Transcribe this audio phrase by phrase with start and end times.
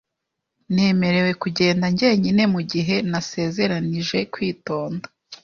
[0.75, 5.05] Nemerewe kugenda njyenyine mu gihe nasezeranije kwitonda.